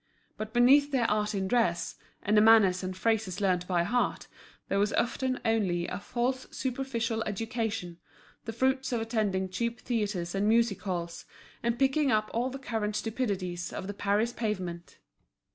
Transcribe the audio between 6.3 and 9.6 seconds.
superficial education, the fruits of attending